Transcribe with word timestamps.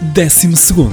12 0.00 0.46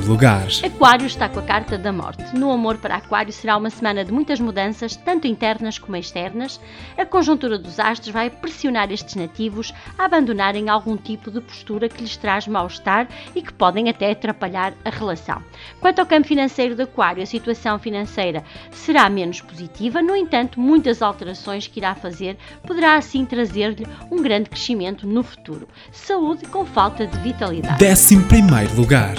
lugar. 0.08 0.48
Aquário 0.64 1.06
está 1.06 1.30
com 1.30 1.38
a 1.38 1.44
carta 1.44 1.78
da 1.78 1.92
morte. 1.92 2.36
No 2.36 2.52
amor 2.52 2.78
para 2.78 2.96
Aquário 2.96 3.32
será 3.32 3.56
uma 3.56 3.70
semana 3.70 4.04
de 4.04 4.12
muitas 4.12 4.40
mudanças, 4.40 4.96
tanto 4.96 5.28
internas 5.28 5.78
como 5.78 5.96
externas. 5.96 6.60
A 6.98 7.06
conjuntura 7.06 7.60
dos 7.60 7.80
astros 7.80 8.12
vai 8.12 8.32
pressionar 8.32 8.92
estes 8.92 9.14
nativos 9.14 9.72
a 9.96 10.06
abandonarem 10.06 10.70
algum 10.70 10.98
tipo 10.98 11.30
de 11.30 11.40
postura 11.40 11.88
que 11.88 12.02
lhes 12.02 12.18
traz 12.18 12.48
mal-estar 12.48 13.08
e 13.36 13.44
que 13.44 13.54
podem 13.54 13.90
até 13.90 14.10
atrapalhar 14.10 14.74
a 14.84 14.90
relação. 14.90 15.40
Quanto 15.80 16.00
ao 16.00 16.08
campo 16.08 16.28
financeiro 16.28 16.74
de 16.74 16.82
Aquário, 16.82 17.22
a 17.22 17.28
situação 17.28 17.78
financeira 17.78 18.44
será 18.72 19.08
menos 19.08 19.40
positiva, 19.40 20.02
no 20.02 20.16
entanto, 20.16 20.60
muitas 20.60 21.04
alterações 21.04 21.68
que 21.68 21.80
irá 21.80 21.94
fazer 21.94 22.38
poderá 22.66 22.96
assim 22.96 23.24
trazer-lhe 23.24 23.86
um 24.12 24.24
grande 24.24 24.50
crescimento 24.50 25.06
no 25.06 25.22
futuro. 25.22 25.68
Saúde 25.92 26.48
com 26.48 26.66
falta 26.66 27.06
de 27.06 27.20
vitalidade. 27.20 27.86
11 27.86 28.16
lugar 28.76 28.95
lugar. 28.96 29.16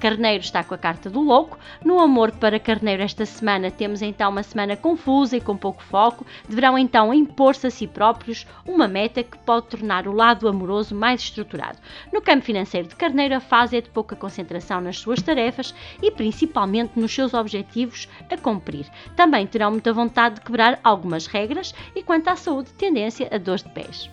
Carneiro 0.00 0.44
está 0.44 0.62
com 0.62 0.74
a 0.74 0.78
carta 0.78 1.08
do 1.08 1.20
louco. 1.20 1.58
No 1.82 1.98
amor 1.98 2.30
para 2.32 2.58
Carneiro 2.58 3.02
esta 3.02 3.24
semana 3.24 3.70
temos 3.70 4.02
então 4.02 4.30
uma 4.30 4.42
semana 4.42 4.76
confusa 4.76 5.36
e 5.36 5.40
com 5.40 5.56
pouco 5.56 5.82
foco. 5.82 6.26
Deverão 6.46 6.76
então 6.78 7.12
impor-se 7.12 7.66
a 7.66 7.70
si 7.70 7.86
próprios 7.86 8.46
uma 8.66 8.86
meta 8.86 9.22
que 9.22 9.38
pode 9.38 9.68
tornar 9.68 10.06
o 10.06 10.12
lado 10.12 10.46
amoroso 10.46 10.94
mais 10.94 11.22
estruturado. 11.22 11.78
No 12.12 12.20
campo 12.20 12.44
financeiro 12.44 12.88
de 12.88 12.96
Carneiro 12.96 13.34
a 13.34 13.40
fase 13.40 13.78
é 13.78 13.80
de 13.80 13.88
pouca 13.88 14.14
concentração 14.14 14.80
nas 14.80 14.98
suas 14.98 15.22
tarefas 15.22 15.74
e 16.02 16.10
principalmente 16.10 16.98
nos 16.98 17.14
seus 17.14 17.32
objetivos 17.32 18.08
a 18.30 18.36
cumprir. 18.36 18.86
Também 19.16 19.46
terão 19.46 19.70
muita 19.70 19.92
vontade 19.92 20.36
de 20.36 20.40
quebrar 20.42 20.78
algumas 20.84 21.26
regras 21.26 21.74
e 21.96 22.02
quanto 22.02 22.28
à 22.28 22.36
saúde 22.36 22.72
tendência 22.74 23.28
a 23.32 23.38
dores 23.38 23.62
de 23.62 23.70
pés. 23.70 24.10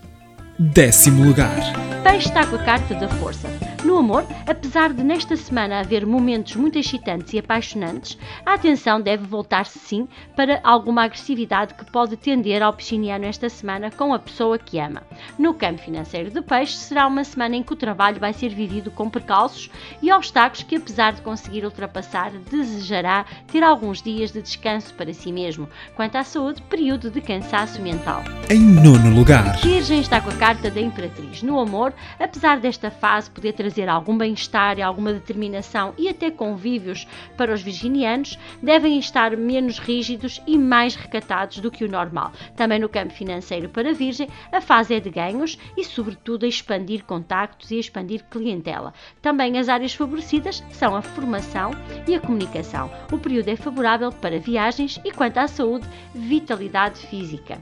Décimo 0.58 1.26
lugar. 1.26 1.60
Peixe 2.04 2.28
está 2.30 2.46
com 2.46 2.56
a 2.56 2.64
carta 2.64 2.94
da 2.96 3.10
força. 3.10 3.71
No 3.84 3.98
amor, 3.98 4.26
apesar 4.48 4.94
de 4.94 5.04
nesta 5.04 5.36
semana 5.36 5.80
haver 5.80 6.06
momentos 6.06 6.56
muito 6.56 6.78
excitantes 6.78 7.34
e 7.34 7.40
apaixonantes, 7.40 8.16
a 8.46 8.54
atenção 8.54 9.02
deve 9.02 9.26
voltar-se 9.26 9.80
sim 9.80 10.08
para 10.36 10.60
alguma 10.64 11.04
agressividade 11.04 11.74
que 11.74 11.92
pode 11.92 12.16
tender 12.16 12.62
ao 12.62 12.74
pisciniano 12.74 13.26
esta 13.26 13.50
semana 13.50 13.90
com 13.90 14.14
a 14.14 14.20
pessoa 14.20 14.60
que 14.60 14.78
ama. 14.80 15.02
No 15.38 15.56
campo 15.56 15.82
financeiro 15.82 16.30
de 16.30 16.42
peixe, 16.44 16.78
será 16.78 17.08
uma 17.08 17.24
semana 17.24 17.56
em 17.56 17.64
que 17.64 17.74
o 17.74 17.76
trabalho 17.76 18.20
vai 18.20 18.34
ser 18.34 18.50
vivido 18.50 18.92
com 18.92 19.10
percalços 19.10 19.72
e 20.00 20.12
obstáculos 20.12 20.64
que, 20.64 20.76
apesar 20.76 21.14
de 21.14 21.22
conseguir 21.22 21.66
ultrapassar, 21.66 22.32
desejará 22.32 23.26
ter 23.52 23.64
alguns 23.64 24.00
dias 24.02 24.32
de 24.32 24.44
descanso 24.44 24.94
para 24.94 25.12
si 25.12 25.32
mesmo. 25.32 25.68
Quanto 25.96 26.18
à 26.18 26.24
saúde, 26.24 26.62
período 26.64 27.10
de 27.10 27.20
cansaço 27.20 27.82
mental. 27.82 28.22
Em 28.52 28.60
nono 28.60 29.16
lugar. 29.16 29.56
Virgem 29.62 30.02
está 30.02 30.20
com 30.20 30.30
a 30.30 30.36
carta 30.36 30.70
da 30.70 30.82
Imperatriz. 30.82 31.42
No 31.42 31.58
amor, 31.58 31.94
apesar 32.20 32.60
desta 32.60 32.92
fase 32.92 33.32
poder 33.32 33.54
trazer 33.54 33.88
algum 33.88 34.18
bem-estar 34.18 34.78
alguma 34.82 35.14
determinação 35.14 35.94
e 35.98 36.10
até 36.10 36.30
convívios 36.30 37.08
para 37.38 37.54
os 37.54 37.62
virginianos, 37.62 38.38
devem 38.62 39.00
estar 39.00 39.38
menos 39.38 39.80
rígidos 39.80 40.42
e 40.46 40.58
mais 40.58 40.96
recatados 40.96 41.60
do 41.60 41.72
que 41.72 41.86
o 41.86 41.90
normal. 41.90 42.34
Também 42.54 42.78
no 42.78 42.90
campo 42.90 43.14
financeiro 43.14 43.70
para 43.70 43.92
a 43.92 43.94
Virgem, 43.94 44.28
a 44.52 44.60
fase 44.60 44.96
é 44.96 45.00
de 45.00 45.10
ganhos 45.10 45.58
e, 45.78 45.86
sobretudo, 45.86 46.46
a 46.46 46.50
expandir 46.50 47.06
contactos 47.06 47.72
e 47.72 47.78
a 47.78 47.80
expandir 47.80 48.26
clientela. 48.30 48.94
Também 49.22 49.58
as 49.60 49.70
áreas 49.70 49.94
favorecidas 49.94 50.62
são 50.72 50.94
a 50.94 51.02
formação 51.02 51.72
e 52.06 52.16
a 52.16 52.20
comunicação. 52.20 52.92
O 53.14 53.18
período 53.18 53.48
é 53.48 53.56
favorável 53.56 54.12
para 54.12 54.42
viagens 54.42 55.00
e, 55.06 55.12
quanto 55.14 55.38
à 55.38 55.48
saúde, 55.48 55.88
vitalidade 56.14 57.00
física. 57.08 57.58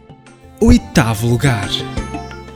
Oitavo 0.61 1.25
lugar. 1.25 1.69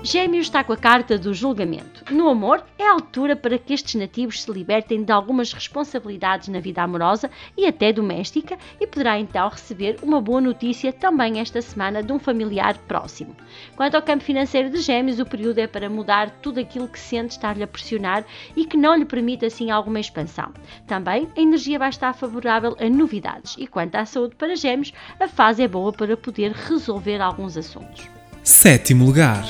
Gêmeos 0.04 0.48
está 0.48 0.62
com 0.62 0.74
a 0.74 0.78
carta 0.78 1.18
do 1.18 1.34
julgamento. 1.34 1.93
No 2.12 2.30
amor, 2.30 2.64
é 2.78 2.88
a 2.88 2.92
altura 2.92 3.36
para 3.36 3.58
que 3.58 3.74
estes 3.74 3.96
nativos 3.96 4.44
se 4.44 4.52
libertem 4.52 5.04
de 5.04 5.12
algumas 5.12 5.54
responsabilidades 5.54 6.50
na 6.50 6.60
vida 6.60 6.82
amorosa 6.82 7.30
e 7.58 7.66
até 7.66 7.94
doméstica 7.94 8.58
e 8.80 8.86
poderá 8.86 9.20
então 9.20 9.48
receber 9.48 9.98
uma 10.04 10.20
boa 10.20 10.42
notícia 10.42 10.92
também 10.92 11.40
esta 11.40 11.62
semana 11.62 12.04
de 12.04 12.12
um 12.12 12.20
familiar 12.20 12.78
próximo. 12.88 13.36
Quanto 13.76 13.96
ao 13.96 14.02
campo 14.02 14.24
financeiro 14.24 14.70
de 14.70 14.80
Gêmeos, 14.82 15.20
o 15.20 15.26
período 15.26 15.60
é 15.60 15.68
para 15.68 15.90
mudar 15.90 16.30
tudo 16.42 16.60
aquilo 16.60 16.88
que 16.88 17.00
sente 17.00 17.32
estar-lhe 17.32 17.64
a 17.64 17.68
pressionar 17.68 18.26
e 18.56 18.66
que 18.66 18.78
não 18.78 18.96
lhe 18.96 19.06
permite 19.06 19.46
assim 19.46 19.72
alguma 19.72 20.00
expansão. 20.00 20.52
Também 20.86 21.30
a 21.36 21.42
energia 21.42 21.80
vai 21.80 21.90
estar 21.90 22.14
favorável 22.14 22.76
a 22.80 22.90
novidades 22.90 23.56
e 23.58 23.66
quanto 23.66 23.96
à 23.96 24.06
saúde 24.06 24.36
para 24.36 24.56
Gêmeos, 24.56 24.94
a 25.20 25.28
fase 25.28 25.64
é 25.64 25.68
boa 25.68 25.92
para 25.94 26.18
poder 26.18 26.52
resolver 26.52 27.22
alguns 27.22 27.58
assuntos. 27.58 28.08
Sétimo 28.44 29.06
lugar. 29.06 29.44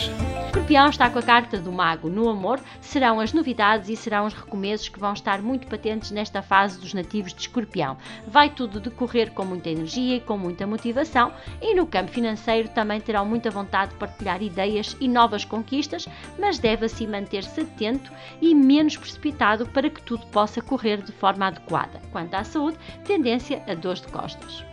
Escorpião 0.53 0.87
está 0.87 1.09
com 1.09 1.17
a 1.17 1.23
carta 1.23 1.57
do 1.57 1.71
Mago. 1.71 2.11
No 2.11 2.29
amor, 2.29 2.59
serão 2.79 3.19
as 3.19 3.33
novidades 3.33 3.89
e 3.89 3.95
serão 3.95 4.27
os 4.27 4.35
recomeços 4.35 4.87
que 4.87 4.99
vão 4.99 5.11
estar 5.11 5.41
muito 5.41 5.65
patentes 5.65 6.11
nesta 6.11 6.43
fase 6.43 6.79
dos 6.79 6.93
nativos 6.93 7.33
de 7.33 7.41
Escorpião. 7.41 7.97
Vai 8.27 8.51
tudo 8.51 8.79
decorrer 8.79 9.31
com 9.31 9.43
muita 9.43 9.71
energia 9.71 10.17
e 10.17 10.21
com 10.21 10.37
muita 10.37 10.67
motivação, 10.67 11.33
e 11.59 11.73
no 11.73 11.87
campo 11.87 12.11
financeiro 12.11 12.69
também 12.69 13.01
terão 13.01 13.25
muita 13.25 13.49
vontade 13.49 13.93
de 13.93 13.97
partilhar 13.97 14.43
ideias 14.43 14.95
e 15.01 15.07
novas 15.07 15.43
conquistas, 15.43 16.07
mas 16.37 16.59
deve 16.59 16.85
assim 16.85 17.07
manter-se 17.07 17.61
atento 17.61 18.11
e 18.39 18.53
menos 18.53 18.95
precipitado 18.95 19.65
para 19.65 19.89
que 19.89 20.03
tudo 20.03 20.23
possa 20.27 20.61
correr 20.61 21.01
de 21.01 21.11
forma 21.13 21.47
adequada. 21.47 21.99
Quanto 22.11 22.35
à 22.35 22.43
saúde, 22.43 22.77
tendência 23.03 23.63
a 23.67 23.73
dores 23.73 24.01
de 24.01 24.07
costas. 24.09 24.63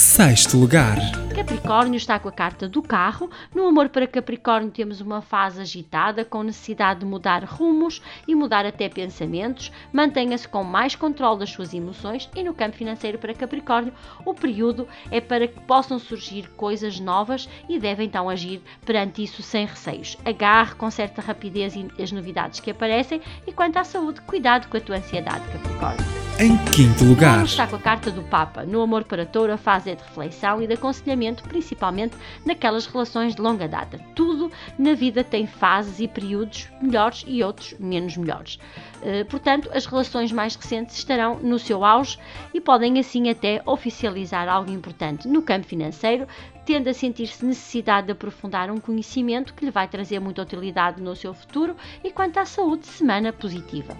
Sexto 0.00 0.56
lugar. 0.56 0.96
Capricórnio 1.34 1.98
está 1.98 2.18
com 2.18 2.30
a 2.30 2.32
carta 2.32 2.66
do 2.66 2.80
carro. 2.80 3.30
No 3.54 3.66
amor 3.66 3.90
para 3.90 4.06
Capricórnio 4.06 4.70
temos 4.70 5.02
uma 5.02 5.20
fase 5.20 5.60
agitada, 5.60 6.24
com 6.24 6.42
necessidade 6.42 7.00
de 7.00 7.06
mudar 7.06 7.44
rumos 7.44 8.00
e 8.26 8.34
mudar 8.34 8.64
até 8.64 8.88
pensamentos. 8.88 9.70
Mantenha-se 9.92 10.48
com 10.48 10.64
mais 10.64 10.96
controle 10.96 11.40
das 11.40 11.50
suas 11.50 11.74
emoções 11.74 12.30
e 12.34 12.42
no 12.42 12.54
campo 12.54 12.78
financeiro 12.78 13.18
para 13.18 13.34
Capricórnio 13.34 13.92
o 14.24 14.32
período 14.32 14.88
é 15.10 15.20
para 15.20 15.46
que 15.46 15.60
possam 15.60 15.98
surgir 15.98 16.48
coisas 16.56 16.98
novas 16.98 17.46
e 17.68 17.78
deve 17.78 18.02
então 18.02 18.30
agir 18.30 18.62
perante 18.86 19.22
isso 19.22 19.42
sem 19.42 19.66
receios. 19.66 20.16
Agarre 20.24 20.76
com 20.76 20.90
certa 20.90 21.20
rapidez 21.20 21.74
as 22.02 22.10
novidades 22.10 22.58
que 22.58 22.70
aparecem 22.70 23.20
e 23.46 23.52
quanto 23.52 23.76
à 23.76 23.84
saúde, 23.84 24.22
cuidado 24.22 24.66
com 24.68 24.78
a 24.78 24.80
tua 24.80 24.96
ansiedade, 24.96 25.46
Capricórnio. 25.52 26.19
Em 26.42 26.56
quinto 26.72 27.04
lugar, 27.04 27.44
está 27.44 27.66
com 27.66 27.76
a 27.76 27.78
carta 27.78 28.10
do 28.10 28.22
Papa. 28.22 28.64
No 28.64 28.80
amor 28.80 29.04
para 29.04 29.26
touro, 29.26 29.52
a 29.52 29.58
fase 29.58 29.90
é 29.90 29.94
de 29.94 30.02
reflexão 30.02 30.62
e 30.62 30.66
de 30.66 30.72
aconselhamento, 30.72 31.42
principalmente 31.42 32.16
naquelas 32.46 32.86
relações 32.86 33.34
de 33.34 33.42
longa 33.42 33.68
data. 33.68 34.00
Tudo 34.14 34.50
na 34.78 34.94
vida 34.94 35.22
tem 35.22 35.46
fases 35.46 36.00
e 36.00 36.08
períodos 36.08 36.66
melhores 36.80 37.26
e 37.28 37.44
outros 37.44 37.74
menos 37.78 38.16
melhores. 38.16 38.58
Uh, 39.02 39.22
portanto, 39.28 39.68
as 39.74 39.84
relações 39.84 40.32
mais 40.32 40.56
recentes 40.56 40.96
estarão 40.96 41.38
no 41.40 41.58
seu 41.58 41.84
auge 41.84 42.18
e 42.54 42.60
podem 42.60 42.98
assim 42.98 43.28
até 43.28 43.60
oficializar 43.66 44.48
algo 44.48 44.70
importante 44.70 45.28
no 45.28 45.42
campo 45.42 45.66
financeiro, 45.66 46.26
tendo 46.64 46.88
a 46.88 46.94
sentir-se 46.94 47.44
necessidade 47.44 48.06
de 48.06 48.12
aprofundar 48.12 48.70
um 48.70 48.78
conhecimento 48.78 49.52
que 49.52 49.66
lhe 49.66 49.70
vai 49.70 49.86
trazer 49.86 50.18
muita 50.20 50.40
utilidade 50.40 51.02
no 51.02 51.14
seu 51.14 51.34
futuro 51.34 51.76
e 52.02 52.10
quanto 52.10 52.38
à 52.38 52.46
saúde, 52.46 52.86
semana 52.86 53.30
positiva. 53.30 53.94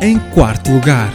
Em 0.00 0.18
quarto 0.34 0.72
lugar, 0.72 1.12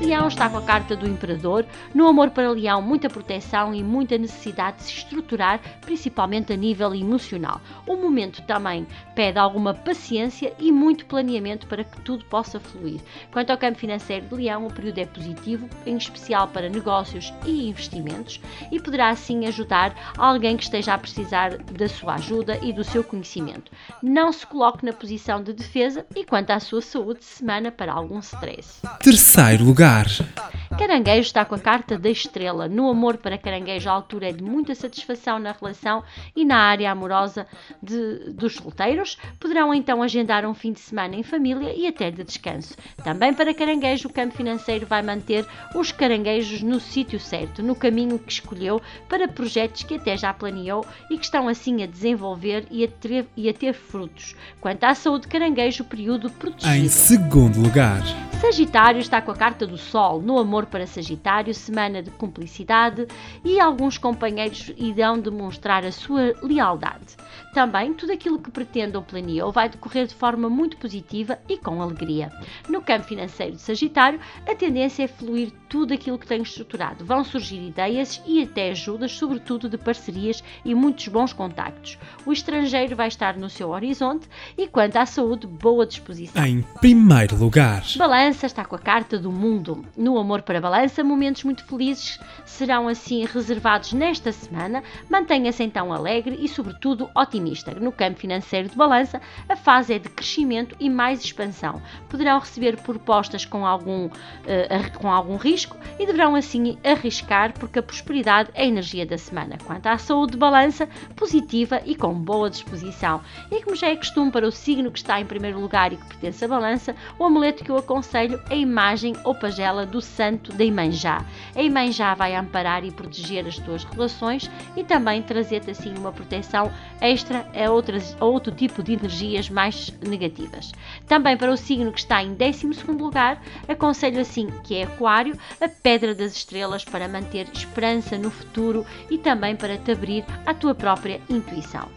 Leão 0.00 0.28
está 0.28 0.48
com 0.48 0.56
a 0.56 0.62
carta 0.62 0.96
do 0.96 1.06
Imperador. 1.06 1.66
No 1.94 2.08
amor 2.08 2.30
para 2.30 2.50
Leão, 2.50 2.80
muita 2.80 3.10
proteção 3.10 3.74
e 3.74 3.84
muita 3.84 4.16
necessidade 4.16 4.78
de 4.78 4.84
se 4.84 4.92
estruturar, 4.92 5.60
principalmente 5.82 6.54
a 6.54 6.56
nível 6.56 6.94
emocional. 6.94 7.60
O 7.86 7.96
momento 7.96 8.40
também 8.42 8.86
pede 9.14 9.38
alguma 9.38 9.74
paciência 9.74 10.54
e 10.58 10.72
muito 10.72 11.04
planeamento 11.04 11.66
para 11.66 11.84
que 11.84 12.00
tudo 12.00 12.24
possa 12.24 12.58
fluir. 12.58 12.98
Quanto 13.30 13.50
ao 13.50 13.58
campo 13.58 13.78
financeiro 13.78 14.26
de 14.26 14.34
Leão, 14.36 14.66
o 14.66 14.72
período 14.72 14.98
é 14.98 15.04
positivo, 15.04 15.68
em 15.84 15.98
especial 15.98 16.48
para 16.48 16.70
negócios 16.70 17.34
e 17.44 17.68
investimentos, 17.68 18.40
e 18.72 18.80
poderá 18.80 19.10
assim 19.10 19.44
ajudar 19.46 19.94
alguém 20.16 20.56
que 20.56 20.64
esteja 20.64 20.94
a 20.94 20.98
precisar 20.98 21.58
da 21.58 21.88
sua 21.88 22.14
ajuda 22.14 22.58
e 22.62 22.72
do 22.72 22.82
seu 22.82 23.04
conhecimento. 23.04 23.70
Não 24.02 24.32
se 24.32 24.46
coloque 24.46 24.84
na 24.84 24.94
posição 24.94 25.42
de 25.42 25.52
defesa 25.52 26.06
e 26.16 26.24
quanto 26.24 26.52
à 26.52 26.58
sua 26.58 26.80
saúde, 26.80 27.22
semana 27.22 27.70
para 27.70 27.92
algum 27.92 28.18
stress. 28.20 28.80
Terceiro 29.02 29.64
lugar 29.64 29.89
lugar. 29.90 30.59
Caranguejo 30.80 31.20
está 31.20 31.44
com 31.44 31.54
a 31.54 31.58
carta 31.58 31.98
da 31.98 32.08
estrela. 32.08 32.66
No 32.66 32.88
amor 32.88 33.18
para 33.18 33.36
caranguejo, 33.36 33.90
a 33.90 33.92
altura 33.92 34.30
é 34.30 34.32
de 34.32 34.42
muita 34.42 34.74
satisfação 34.74 35.38
na 35.38 35.52
relação 35.52 36.02
e 36.34 36.42
na 36.42 36.56
área 36.56 36.90
amorosa 36.90 37.46
de, 37.82 38.30
dos 38.32 38.54
solteiros. 38.54 39.18
Poderão 39.38 39.74
então 39.74 40.02
agendar 40.02 40.46
um 40.46 40.54
fim 40.54 40.72
de 40.72 40.80
semana 40.80 41.16
em 41.16 41.22
família 41.22 41.70
e 41.76 41.86
até 41.86 42.10
de 42.10 42.24
descanso. 42.24 42.74
Também 43.04 43.34
para 43.34 43.52
caranguejo, 43.52 44.08
o 44.08 44.12
campo 44.12 44.34
financeiro 44.34 44.86
vai 44.86 45.02
manter 45.02 45.44
os 45.74 45.92
caranguejos 45.92 46.62
no 46.62 46.80
sítio 46.80 47.20
certo, 47.20 47.62
no 47.62 47.74
caminho 47.74 48.18
que 48.18 48.32
escolheu 48.32 48.80
para 49.06 49.28
projetos 49.28 49.82
que 49.82 49.96
até 49.96 50.16
já 50.16 50.32
planeou 50.32 50.82
e 51.10 51.18
que 51.18 51.24
estão 51.26 51.46
assim 51.46 51.82
a 51.82 51.86
desenvolver 51.86 52.66
e 52.70 52.84
a 52.84 52.88
ter, 52.88 53.26
e 53.36 53.50
a 53.50 53.52
ter 53.52 53.74
frutos. 53.74 54.34
Quanto 54.62 54.84
à 54.84 54.94
saúde, 54.94 55.28
caranguejo, 55.28 55.84
período 55.84 56.30
protegido. 56.30 56.74
Em 56.74 56.88
segundo 56.88 57.60
lugar. 57.60 58.00
Sagitário 58.40 59.00
está 59.00 59.20
com 59.20 59.30
a 59.30 59.36
carta 59.36 59.66
do 59.66 59.76
Sol. 59.76 60.22
No 60.22 60.38
amor 60.38 60.69
para 60.70 60.86
Sagitário, 60.86 61.52
semana 61.52 62.02
de 62.02 62.10
cumplicidade 62.12 63.06
e 63.44 63.60
alguns 63.60 63.98
companheiros 63.98 64.72
irão 64.76 65.18
demonstrar 65.18 65.84
a 65.84 65.92
sua 65.92 66.34
lealdade. 66.42 67.16
Também, 67.52 67.92
tudo 67.92 68.12
aquilo 68.12 68.40
que 68.40 68.50
pretende 68.50 68.96
ou 68.96 69.02
planeou 69.02 69.50
vai 69.50 69.68
decorrer 69.68 70.06
de 70.06 70.14
forma 70.14 70.48
muito 70.48 70.76
positiva 70.76 71.38
e 71.48 71.58
com 71.58 71.82
alegria. 71.82 72.30
No 72.68 72.80
campo 72.80 73.06
financeiro 73.06 73.56
de 73.56 73.62
Sagitário, 73.62 74.20
a 74.48 74.54
tendência 74.54 75.02
é 75.02 75.08
fluir 75.08 75.52
tudo 75.70 75.94
aquilo 75.94 76.18
que 76.18 76.26
tem 76.26 76.42
estruturado. 76.42 77.04
Vão 77.04 77.22
surgir 77.24 77.64
ideias 77.64 78.20
e 78.26 78.42
até 78.42 78.72
ajudas, 78.72 79.12
sobretudo 79.12 79.68
de 79.68 79.78
parcerias 79.78 80.42
e 80.64 80.74
muitos 80.74 81.06
bons 81.06 81.32
contactos. 81.32 81.96
O 82.26 82.32
estrangeiro 82.32 82.96
vai 82.96 83.06
estar 83.06 83.36
no 83.36 83.48
seu 83.48 83.70
horizonte 83.70 84.28
e, 84.58 84.66
quanto 84.66 84.96
à 84.96 85.06
saúde, 85.06 85.46
boa 85.46 85.86
disposição. 85.86 86.44
Em 86.44 86.62
primeiro 86.80 87.36
lugar. 87.36 87.84
Balança 87.96 88.46
está 88.46 88.64
com 88.64 88.74
a 88.74 88.78
carta 88.80 89.16
do 89.16 89.30
mundo. 89.30 89.84
No 89.96 90.18
amor 90.18 90.42
para 90.42 90.60
balança, 90.60 91.04
momentos 91.04 91.44
muito 91.44 91.64
felizes 91.64 92.18
serão 92.44 92.88
assim 92.88 93.24
reservados 93.24 93.92
nesta 93.92 94.32
semana. 94.32 94.82
Mantenha-se 95.08 95.62
então 95.62 95.92
alegre 95.92 96.36
e, 96.40 96.48
sobretudo, 96.48 97.08
otimista. 97.14 97.72
No 97.74 97.92
campo 97.92 98.18
financeiro 98.18 98.68
de 98.68 98.76
balança, 98.76 99.20
a 99.48 99.54
fase 99.54 99.94
é 99.94 99.98
de 100.00 100.08
crescimento 100.08 100.74
e 100.80 100.90
mais 100.90 101.22
expansão. 101.22 101.80
Poderão 102.08 102.40
receber 102.40 102.76
propostas 102.78 103.44
com 103.44 103.64
algum, 103.64 104.06
uh, 104.06 104.98
com 104.98 105.08
algum 105.08 105.36
risco 105.36 105.59
e 105.98 106.06
deverão 106.06 106.34
assim 106.34 106.78
arriscar 106.84 107.52
porque 107.58 107.78
a 107.78 107.82
prosperidade 107.82 108.50
é 108.54 108.62
a 108.62 108.66
energia 108.66 109.04
da 109.04 109.18
semana. 109.18 109.58
Quanto 109.64 109.86
à 109.86 109.98
saúde 109.98 110.32
de 110.32 110.38
balança, 110.38 110.88
positiva 111.16 111.80
e 111.84 111.94
com 111.94 112.14
boa 112.14 112.48
disposição. 112.48 113.20
E 113.50 113.62
como 113.62 113.76
já 113.76 113.88
é 113.88 113.96
costume 113.96 114.30
para 114.30 114.46
o 114.46 114.52
signo 114.52 114.90
que 114.90 114.98
está 114.98 115.20
em 115.20 115.26
primeiro 115.26 115.60
lugar 115.60 115.92
e 115.92 115.96
que 115.96 116.06
pertence 116.06 116.44
à 116.44 116.48
balança, 116.48 116.94
o 117.18 117.24
amuleto 117.24 117.64
que 117.64 117.70
eu 117.70 117.76
aconselho 117.76 118.40
é 118.48 118.54
a 118.54 118.56
imagem 118.56 119.14
ou 119.24 119.34
pagela 119.34 119.84
do 119.86 120.00
santo 120.00 120.52
da 120.52 120.64
Imanjá. 120.64 121.24
A 121.54 121.62
Imanjá 121.62 122.14
vai 122.14 122.34
amparar 122.34 122.84
e 122.84 122.90
proteger 122.90 123.46
as 123.46 123.58
tuas 123.58 123.84
relações 123.84 124.50
e 124.76 124.84
também 124.84 125.22
trazer-te 125.22 125.70
assim 125.70 125.94
uma 125.96 126.12
proteção 126.12 126.70
extra 127.00 127.46
a, 127.54 127.70
outras, 127.70 128.16
a 128.20 128.24
outro 128.24 128.52
tipo 128.52 128.82
de 128.82 128.94
energias 128.94 129.48
mais 129.48 129.92
negativas. 130.00 130.72
Também 131.06 131.36
para 131.36 131.50
o 131.50 131.56
signo 131.56 131.92
que 131.92 132.00
está 132.00 132.22
em 132.22 132.34
12 132.34 132.66
lugar, 132.92 133.42
aconselho 133.68 134.20
assim 134.20 134.48
que 134.64 134.76
é 134.76 134.84
Aquário, 134.84 135.38
a 135.60 135.68
pedra 135.68 136.14
das 136.14 136.32
estrelas 136.32 136.84
para 136.84 137.08
manter 137.08 137.48
esperança 137.52 138.18
no 138.18 138.30
futuro 138.30 138.84
e 139.10 139.18
também 139.18 139.56
para 139.56 139.78
te 139.78 139.92
abrir 139.92 140.24
à 140.46 140.54
tua 140.54 140.74
própria 140.74 141.20
intuição. 141.28 141.88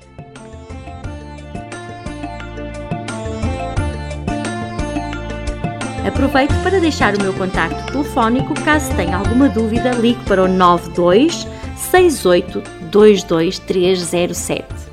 Aproveito 6.06 6.54
para 6.64 6.82
deixar 6.82 7.16
o 7.16 7.22
meu 7.22 7.34
contacto 7.34 7.92
telefónico 7.92 8.54
caso 8.66 8.94
tenha 8.96 9.16
alguma 9.16 9.48
dúvida, 9.48 9.92
ligue 9.92 10.22
para 10.26 10.44
o 10.44 10.48
92 10.48 11.48
68 11.78 12.62
22307. 12.92 14.93